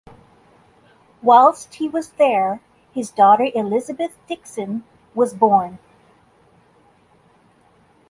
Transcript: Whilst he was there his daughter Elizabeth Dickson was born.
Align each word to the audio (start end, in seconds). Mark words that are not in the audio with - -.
Whilst 1.21 1.75
he 1.75 1.87
was 1.87 2.13
there 2.13 2.59
his 2.91 3.11
daughter 3.11 3.51
Elizabeth 3.53 4.17
Dickson 4.27 4.83
was 5.13 5.31
born. 5.35 5.77